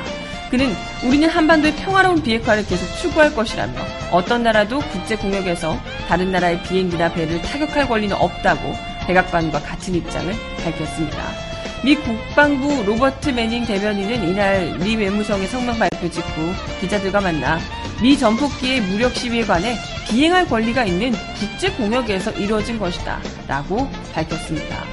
[0.50, 0.74] 그는
[1.06, 3.72] 우리는 한반도의 평화로운 비핵화를 계속 추구할 것이라며
[4.10, 8.74] 어떤 나라도 국제 공역에서 다른 나라의 비행기나 배를 타격할 권리는 없다고
[9.06, 11.51] 백악관과 같은 입장을 밝혔습니다.
[11.84, 17.58] 미 국방부 로버트 매닝 대변인은 이날 미 외무성의 성명 발표 직후 기자들과 만나
[18.00, 19.74] 미 전폭기의 무력 시위에 관해
[20.08, 24.84] 비행할 권리가 있는 국제 공역에서 이루어진 것이다 라고 밝혔습니다.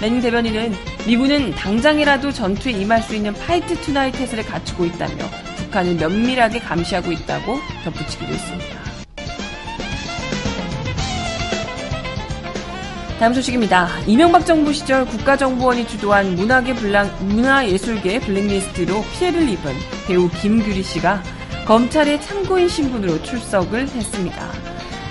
[0.00, 0.74] 매닝 대변인은
[1.06, 5.16] 미군은 당장이라도 전투에 임할 수 있는 fight tonight 태세를 갖추고 있다며
[5.56, 8.79] 북한을 면밀하게 감시하고 있다고 덧붙이기도 했습니다.
[13.20, 13.86] 다음 소식입니다.
[14.06, 19.74] 이명박 정부 시절 국가정보원이 주도한 문화계 블랑, 문화예술계 블랙리스트로 피해를 입은
[20.06, 21.22] 배우 김규리 씨가
[21.66, 24.50] 검찰에 참고인 신분으로 출석을 했습니다.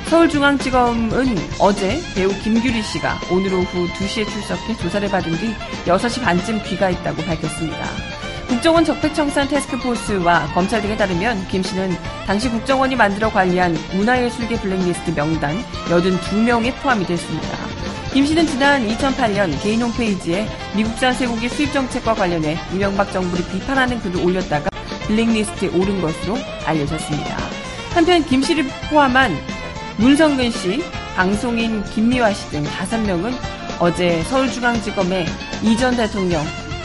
[0.06, 5.54] 서울중앙지검은 어제 배우 김규리 씨가 오늘 오후 2시에 출석해 조사를 받은 뒤
[5.86, 7.86] 6시 반쯤 귀가했다고 밝혔습니다.
[8.48, 11.96] 국정원 적폐청산 테스크포스와 검찰 등에 따르면 김 씨는
[12.26, 15.56] 당시 국정원이 만들어 관리한 문화예술계 블랙리스트 명단
[15.86, 17.69] 82명에 포함이 됐습니다.
[18.14, 24.24] 김 씨는 지난 2008년 개인 홈페이지에 미국산 쇠고기 수입 정책과 관련해 이명박 정부를 비판하는 글을
[24.26, 24.70] 올렸다가
[25.08, 27.38] 블랙리스트에 오른 것으로 알려졌습니다.
[27.94, 29.36] 한편 김 씨를 포함한
[29.98, 30.84] 문성근 씨,
[31.16, 33.34] 방송인 김미화 씨 등 5명은
[33.80, 35.26] 어제 서울중앙지검에
[35.64, 36.44] 이 전 대통령,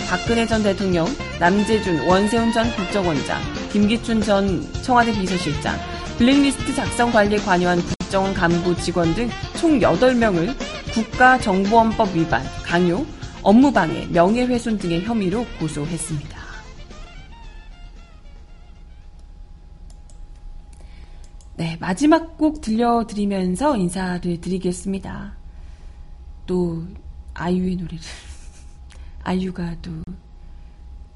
[0.08, 1.06] 박근혜 전 대통령,
[1.40, 3.40] 남재준, 원세훈 전 국정원장,
[3.72, 5.78] 김기춘 전 청와대 비서실장,
[6.18, 7.82] 블랙리스트 작성 관리에 관여한
[8.14, 10.54] 국정원 간부 직원 등 총 8명을
[10.94, 13.04] 국가정보원법 위반, 강요,
[13.42, 16.38] 업무방해, 명예훼손 등의 혐의로 고소했습니다.
[21.56, 25.36] 네, 마지막 곡 들려드리면서 인사를 드리겠습니다.
[26.46, 26.84] 또,
[27.34, 27.98] 아이유의 노래를.
[29.24, 29.90] 아이유가 또,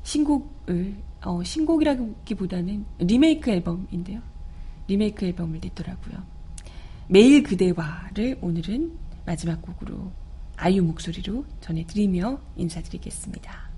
[0.02, 4.20] 신곡을, 어, 신곡이라기보다는 리메이크 앨범인데요.
[4.88, 6.37] 리메이크 앨범을 냈더라고요.
[7.10, 8.92] 매일 그대와를 오늘은
[9.24, 10.12] 마지막 곡으로
[10.56, 13.70] 아이유 목소리로 전해드리며 인사드리겠습니다.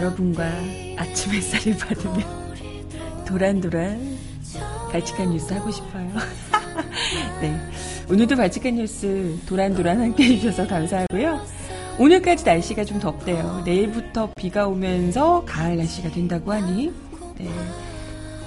[0.00, 0.50] 여러분과
[0.96, 2.24] 아침 햇살을 받으며
[3.26, 4.18] 도란도란
[4.90, 6.10] 발칙한 뉴스 하고 싶어요.
[7.40, 7.60] 네.
[8.08, 11.40] 오늘도 발칙한 뉴스 도란도란 함께 해주셔서 감사하고요.
[11.98, 13.62] 오늘까지 날씨가 좀 덥대요.
[13.64, 16.92] 내일부터 비가 오면서 가을 날씨가 된다고 하니,
[17.38, 17.48] 네.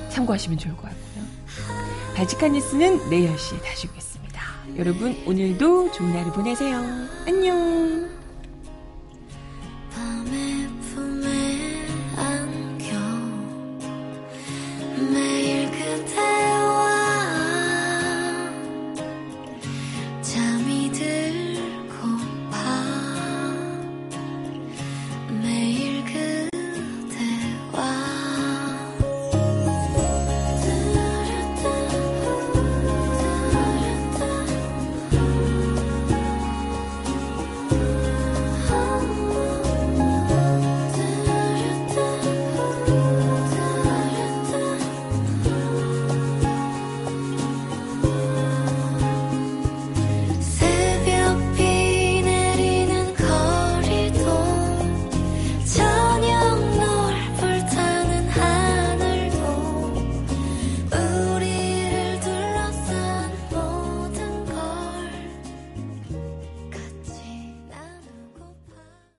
[0.09, 1.23] 참고하시면 좋을 것 같고요.
[2.15, 4.41] 발칙한 뉴스는 내일 10시에 다시 오겠습니다.
[4.77, 6.79] 여러분, 오늘도 좋은 하루 보내세요.
[7.27, 8.22] 안녕!